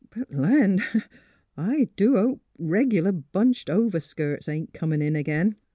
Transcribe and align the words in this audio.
Rutland! 0.15 0.81
I 1.55 1.89
do 1.95 2.15
hope 2.15 2.41
reg'lar 2.57 3.11
bunched 3.11 3.67
overskirts 3.69 4.49
ain't 4.49 4.73
comin' 4.73 4.99
in 5.03 5.15
ag'in. 5.15 5.57